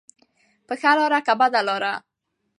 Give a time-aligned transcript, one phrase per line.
[0.67, 1.93] په ښه لاره که بده لاره.